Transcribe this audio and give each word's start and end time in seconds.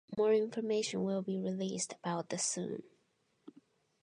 More 0.17 0.33
information 0.33 1.03
will 1.03 1.21
be 1.21 1.37
released 1.37 1.93
about 1.93 2.29
that 2.29 2.41
soon. 2.41 2.81